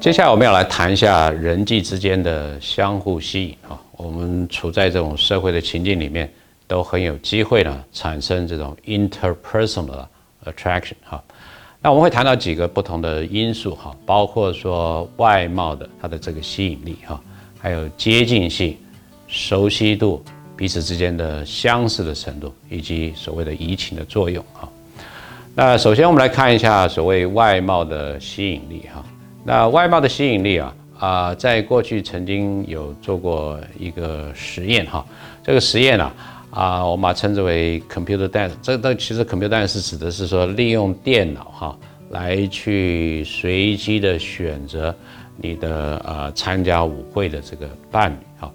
[0.00, 3.78] 接下来我们要来谈一下人际之间的相互吸引啊。
[3.98, 6.32] 我们处在这种社会的情境里面，
[6.66, 10.06] 都很有机会呢产生这种 interpersonal
[10.46, 11.22] attraction 哈。
[11.82, 17.20] 那我们会谈到几个不同的因素哈，包括说外貌的它的这个吸引力哈，
[17.58, 18.74] 还有接近性、
[19.28, 20.24] 熟悉度、
[20.56, 24.66] 彼此之间的相似的程度，以及所谓的移情的作用哈。
[25.54, 29.04] 那首先我们来看一下所谓外貌的吸引力哈。
[29.42, 35.04] 那外貌的吸引力啊啊，在过去曾经有做过一个实验哈，
[35.42, 36.14] 这个实验啊
[36.50, 38.52] 啊，我们把称之为 computer dance。
[38.60, 41.78] 这个其实 computer dance 指的是说利用电脑哈
[42.10, 44.94] 来去随机的选择
[45.38, 48.52] 你的呃参加舞会的这个伴侣哈。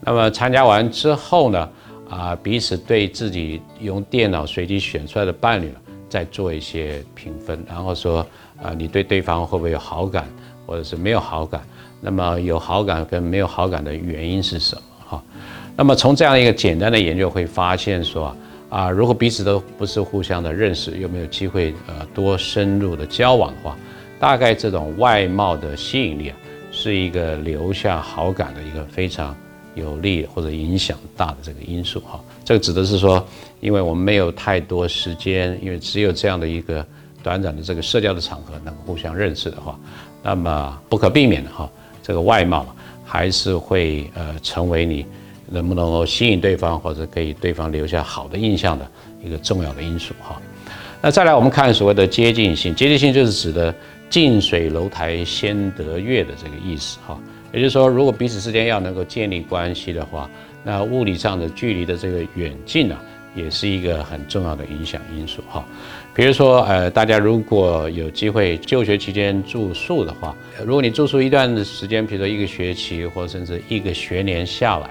[0.00, 1.68] 那么参加完之后呢
[2.08, 5.74] 啊，彼此对自己用电脑随机选出来的伴侣，
[6.08, 8.24] 再做一些评分，然后说。
[8.62, 10.28] 啊，你对对方会不会有好感，
[10.66, 11.60] 或者是没有好感？
[12.00, 14.82] 那么有好感跟没有好感的原因是什么？
[15.06, 15.22] 哈，
[15.76, 18.34] 那么从这样一个简单的研究会发现说，
[18.70, 23.76] 啊，如果彼此都不是互相的认识，又没有机会呃多深入的交往的话，
[24.18, 26.36] 大概这种外貌的吸引力啊，
[26.72, 29.36] 是一个留下好感的一个非常
[29.74, 32.18] 有利或者影响大的这个因素哈。
[32.44, 33.22] 这个指的是说，
[33.60, 36.86] 因为我们没有太多时间，因为只有这样的一个。
[37.22, 39.78] 短暂的这个社交的场合能够互相认识的话，
[40.22, 41.70] 那么不可避免的哈，
[42.02, 42.66] 这个外貌
[43.04, 45.04] 还是会呃成为你
[45.48, 48.88] 能不能够吸引对方或者给对方留下好的印象的
[49.22, 50.40] 一个重要的因素哈。
[51.02, 53.74] 那再来我们看所谓的接近性，接近性就是指的
[54.08, 57.18] 近水楼台先得月的这个意思哈。
[57.52, 60.30] 也就是说，如果彼此之间要能够建立关系的话，
[60.62, 63.00] 那物理上的距离的这个远近啊。
[63.34, 65.64] 也是一个很重要的影响因素哈，
[66.12, 70.34] 比如说呃，大家如果有机会就学期间住宿的话，
[70.66, 74.90] 如果你住宿一段时间，比如说一个学期或甚至一个学年下来，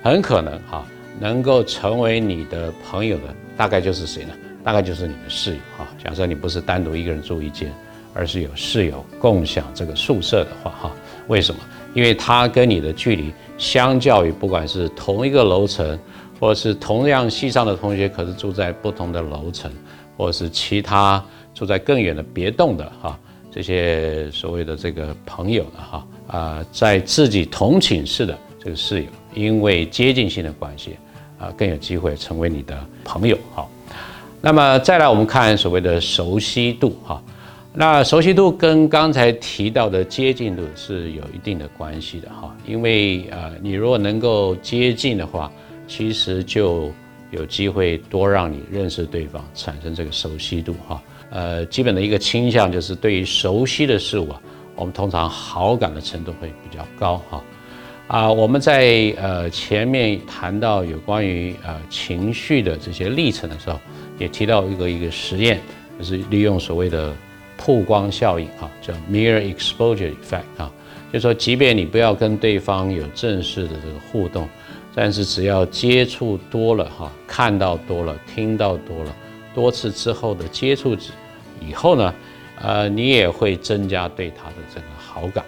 [0.00, 0.86] 很可能哈
[1.18, 4.34] 能够成为你的朋友的大概就是谁呢？
[4.62, 5.88] 大概就是你的室友哈。
[6.02, 7.68] 假设你不是单独一个人住一间，
[8.14, 10.92] 而是有室友共享这个宿舍的话哈，
[11.26, 11.60] 为什么？
[11.94, 15.98] 因为他跟你的距离相较于不管是同一个楼层。
[16.42, 19.70] 或是同样系上的同学，可是住在不同的楼层，
[20.16, 23.16] 或者是其他住在更远的别栋的哈，
[23.48, 30.96] 这些所谓的这个朋友的哈啊，在自己同寝室的这个室友，因为接近性的关系
[31.38, 33.64] 啊，更有机会成为你的朋友哈。
[34.40, 37.22] 那么再来，我们看所谓的熟悉度哈，
[37.72, 45.48] 那熟悉度跟刚才提到的接近度是有一定的关系的哈，因为啊，你如果能够接近的话。
[45.94, 46.90] 其实就
[47.32, 51.02] 有机会多让你认识对方，产生这个熟悉度哈。
[51.28, 54.40] 呃，基本的一个倾向就是对于熟悉的事物啊，
[54.74, 57.44] 我们通常好感的程度会比较高哈。
[58.06, 63.78] 啊，我们在呃前面谈到有关于呃情绪的这些历程的时候，
[64.18, 65.60] 也提到一个一个实验，
[65.98, 67.14] 就是利用所谓的
[67.58, 70.72] 曝光效应哈，叫 mirror exposure effect 啊，
[71.12, 74.48] 就是说即便你不要跟对方有正式的这个互动。
[74.94, 79.16] 但是只要接触多了哈，看到多了，听到多了，
[79.54, 80.96] 多次之后的接触
[81.60, 82.14] 以后呢，
[82.60, 85.44] 呃，你也会增加对他的这个好感，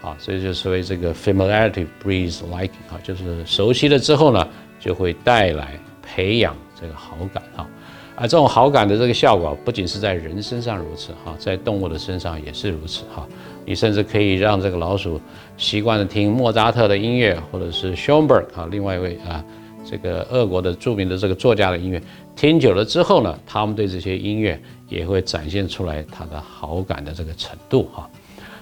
[0.00, 4.46] 啊，所以就所谓这个 familiarity breeds liking 啊，就是熟悉了之后呢，
[4.78, 7.68] 就会带来培养这个好感哈，
[8.14, 13.26] 啊，这种好感的这个效果不仅是在人身上如此哈，在动物的身上也是如此哈。
[13.64, 15.20] 你甚至可以让这个老鼠
[15.56, 19.42] 习惯的听莫扎特的音乐，或者是 Schoenberg 啊，另外一位啊，
[19.88, 22.02] 这个俄国的著名的这个作家的音乐，
[22.36, 28.08] 听久了之后呢，他们对这些音乐也会展现出来他的好感的这个程度哈。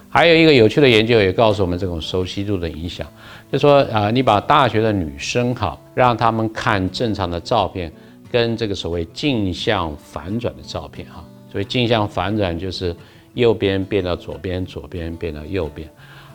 [0.08, 3.06] 还有一个有趣的研究也告诉我们这种熟悉度的影响，
[3.50, 7.90] 就说啊，你把大学的女生哈，让他们看正常的照片，
[8.30, 12.94] 跟这个所谓镜像反转的照片哈，所谓镜像反转就是。
[13.34, 15.88] 右边变到左边，左边变到右边，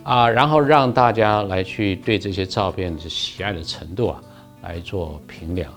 [0.03, 4.21] 啊，然后让大家来去对这些照片的喜爱的程度啊
[4.63, 5.71] 来做评量，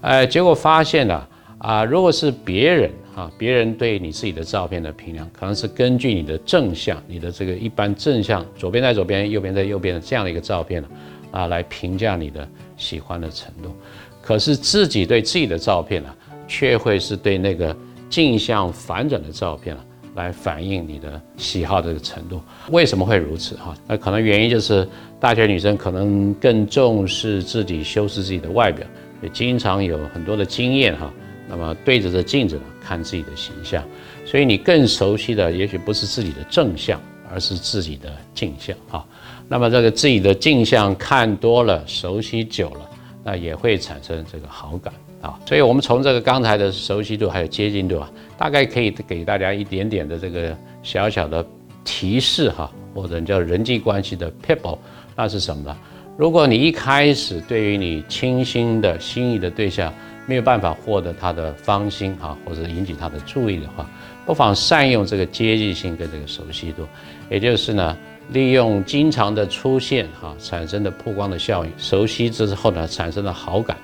[0.00, 1.26] 呃，结果发现呢
[1.58, 10.88] 啊，如果是别人啊，别人对你自己的照片的评量，可能是根据你的正向，你的这个一般正向，左边在左边，右边在右边的这样的一个照片呢
[11.32, 13.74] 啊，来评价你的喜欢的程度，
[14.22, 16.14] 可是自己对自己的照片呢，
[16.46, 17.76] 却会是对那个
[18.08, 19.84] 镜像反转的照片啊。
[20.20, 22.40] 来反映你的喜好这个程度，
[22.70, 23.74] 为什么会如此哈？
[23.86, 24.86] 那可能原因就是
[25.18, 28.86] 大学女生可能更重视自己修饰自己的外表，
[29.22, 31.10] 也经常有很多的经验哈。
[31.48, 33.82] 那么对着这镜子呢看自己的形象，
[34.24, 37.00] 所以你更熟悉的也许不是自己的正向，
[37.32, 39.04] 而是自己的镜像哈。
[39.48, 42.89] 那么这个自己的镜像看多了，熟悉久了，
[43.30, 44.92] 那也会产生这个好感
[45.22, 45.38] 啊。
[45.46, 51.46] 所以，我们从这个刚才的熟悉度还有接近度啊，大概可以给大家一点点的这个小小的
[51.84, 54.76] 提示哈，或者叫人际关系的 people，
[55.14, 55.76] 那是什么呢？
[56.16, 59.94] 如果你一开始对于你倾心的心仪的对象
[60.26, 63.88] 没有办法获得他的芳心哈，或者引起他的注意的话，
[64.26, 66.84] 不妨善用这个接近性跟这个熟悉度，
[67.30, 67.96] 也就是呢，
[68.28, 73.76] 利用经常的出现哈产生的曝光的效应，熟悉之后呢产生的好感，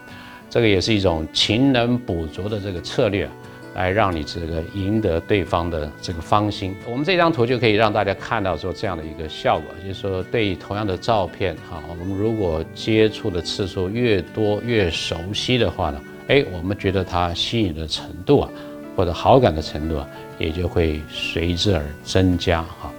[0.50, 3.28] 这个也是一种勤能补拙的这个策略。
[3.74, 6.74] 来让你这个赢得对方的这个芳心。
[6.90, 18.48] 我们这张图就可以让大家看到说这样的一个效果，就是说对同样的照片哈，我们如果接触的次数越多越熟悉的话呢，哎，我们觉得它吸引的程度啊，
[18.96, 22.90] 或者好感的程度啊，也就会随之而增加哈。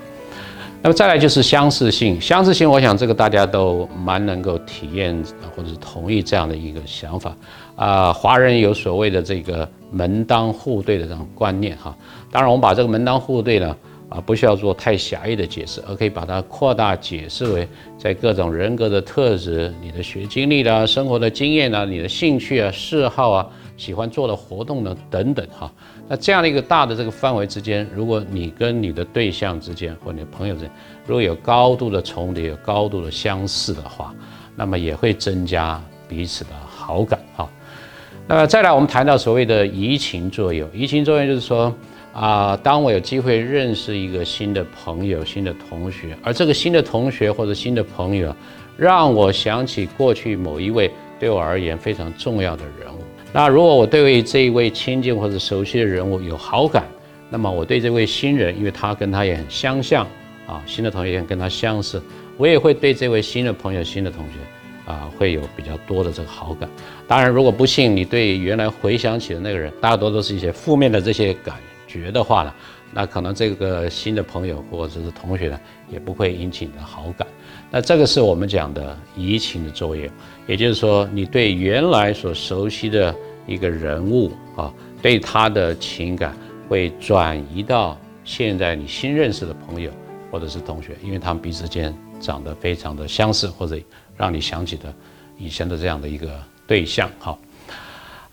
[0.88, 5.22] 那么再来就是相似性，相似性，我想这个大家都蛮能够体验
[5.54, 7.36] 或者是同意这样的一个想法
[7.76, 8.14] 啊。
[8.14, 11.94] 华人有所谓的这个门当户对的这种观念哈。
[12.32, 13.76] 当然，我们把这个门当户对呢
[14.08, 17.68] 啊，不需要做太狭义的解释，而可以把它扩大解释为
[17.98, 23.46] 在各种人格的特质、你的学经历啦、生活的经验啊、你的兴趣啊、嗜好啊。
[23.76, 25.72] 喜欢做的活动呢，等等哈，
[26.10, 30.72] 那这样的一个大的这个范围之间，如果你跟你的对象之间或你的朋友之间，
[31.06, 34.16] 如果有高度的重叠、有高度的相似的话，
[34.56, 37.50] 那么也会增加彼此的好感哈。
[38.26, 41.74] 那么再来，我们谈到所谓的移情作用，移情作用就是说
[42.14, 48.34] 啊，当我有机会认识一个新的朋友、新的同学，而这个新的同学或者新的朋友，
[48.78, 50.90] 让我想起过去某一位
[51.20, 53.02] 对我而言非常重要的人物。
[53.34, 56.88] 那如果我对于这一位亲近或者熟悉的人物有好感，
[57.30, 60.08] 那么我对这位新人，因为他跟他也很相像
[60.48, 62.02] 啊，新的同学也跟他相似，
[62.38, 66.68] 我也会对这位新的朋友、新的同学啊，会有比较多的这个好感。
[67.08, 72.54] 当然，如果不幸你对原来回想起的那个人，大多都是一些负面的这些感觉的话呢，
[72.94, 77.28] 那可能这个新的朋友或者是同学呢，也不会引起你的好感。
[77.70, 80.10] 那这个是我们讲的移情的作用，
[80.48, 83.16] 也就是说，你对原来所熟悉的。
[83.48, 86.36] 一个人物啊，对他的情感
[86.68, 89.90] 会转移到现在你新认识的朋友
[90.30, 93.80] 或者是同学，因为他们彼此间长得非常的相似，或者
[94.18, 94.94] 让你想起的
[95.38, 96.30] 以前的这样的一个
[96.68, 97.38] 对象哈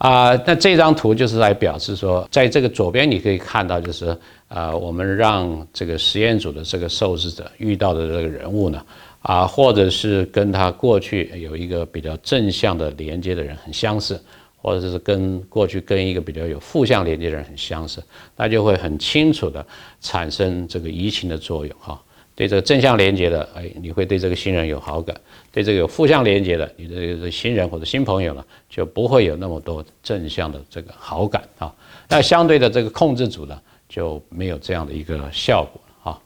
[0.09, 0.43] 啊。
[0.47, 4.17] 那这张图就是来表示说，在这个左边你可以看到，就是
[4.49, 8.83] 啊，我们让这个实验组的这个受试者遇到的这个人物呢
[9.23, 14.21] 啊，或者是跟他过去有一个比较正向的连接的人很相似。
[14.67, 18.03] 或者是跟过去跟一个比较有负向连接的人很相似，
[18.35, 19.62] 那就会很清楚的
[20.01, 22.01] 产生这个移情的作用哈。
[22.34, 25.14] 对这个正向连接的，哎，你会对这个新人有好感；
[25.52, 31.75] 对这个有负向连接的，你的这个新人或者新朋友呢，就不会有那么多正向的这个好感啊。
[32.08, 36.20] 那相对的这个控制组呢，就没有这样的一个效果啊。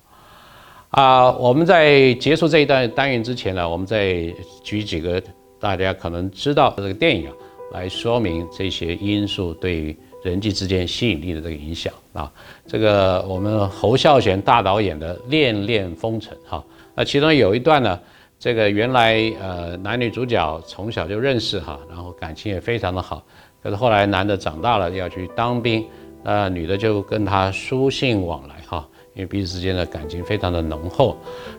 [0.90, 4.32] 啊，我们在结束这一段单元之前呢，我们再
[4.64, 5.22] 举几个
[5.60, 7.34] 大家可能知道的这个电影啊。
[7.70, 9.94] 来说明这些因素对于
[10.28, 12.30] 人际之间吸引力的这个影响啊，
[12.66, 16.62] 这个我们侯孝贤大导演的《恋恋风尘》哈，
[16.94, 17.98] 那其中有一段呢，
[18.38, 23.24] 这个原来呃男女主角从小就认识哈，然后感情也非常的好，
[23.62, 25.84] 可是后来男的长大了要去当兵，
[26.22, 28.86] 那女的就跟他书信往来哈。
[29.18, 31.16] 因为彼此之间的感情非常的浓厚，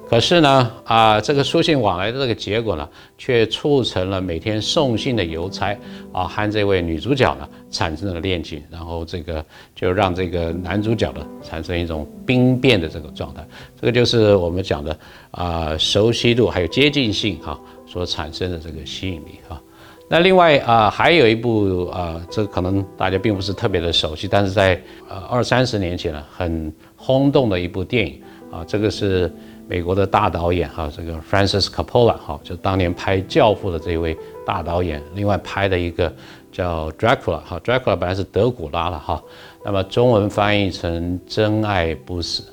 [0.09, 2.87] 可是呢，啊，这个书信往来的这个结果呢，
[3.17, 5.77] 却促成了每天送信的邮差
[6.13, 13.45] 啊和这位女主角呢产生了恋情，然后这个就让这个男主角呢产生一种兵变的这个状态，
[13.81, 14.97] 这个就是我们讲的
[15.31, 19.61] 啊熟悉度还有接近性哈所产生的这个吸引力哈。
[20.09, 26.73] 那另外啊还有一部啊，这可能大家并不是特别的熟悉，但是在呃二三十年前呢很。
[27.01, 29.33] 轰动的一部电影啊，这个是
[29.69, 36.13] 美国的大导演哈，这个 Francis Coppola 哈，就当年拍《教父》的这位大导演，另外拍的一个
[36.51, 39.23] 叫 Dracula 哈，Dracula 本来是德古拉了哈，
[39.63, 42.43] 那么中文翻译成真爱不死。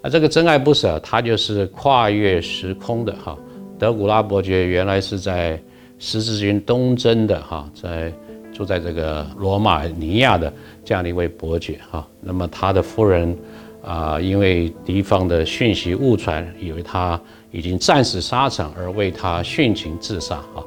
[0.00, 3.36] 那这个真爱不死啊，它就是跨越时空的哈。
[3.76, 5.60] 德古拉伯爵原来是在
[5.98, 8.12] 十字军东征的哈，在
[8.52, 10.52] 住在这个罗马尼亚的
[10.84, 13.36] 这样的一位伯爵哈，那么他的夫人。
[13.82, 17.20] 啊，因为敌方的讯息误传，以为他
[17.52, 20.64] 已经战死沙场，而为他殉情自杀哈。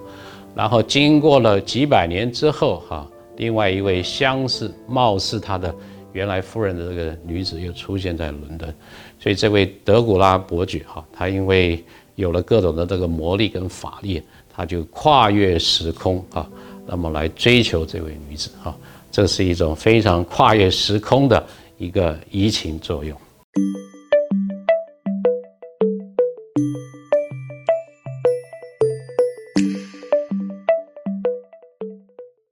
[0.56, 3.06] 然后经过了几百年之后哈，
[3.36, 5.76] 另外一位相似、貌似他的
[6.14, 8.74] 原来夫人的这个女子又出现在伦敦，
[9.20, 11.84] 所以这位德古拉伯爵哈，他因为
[12.16, 14.24] 有了各种的这个魔力跟法力，
[14.60, 16.46] 他就跨越时空啊，
[16.86, 18.76] 那么来追求这位女子啊，
[19.10, 21.42] 这是一种非常跨越时空的
[21.78, 23.18] 一个移情作用。